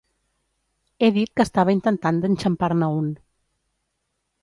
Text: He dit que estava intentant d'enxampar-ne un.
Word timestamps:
He 1.01 1.09
dit 1.19 1.33
que 1.35 1.45
estava 1.47 1.77
intentant 1.77 2.19
d'enxampar-ne 2.25 2.93
un. 3.07 3.15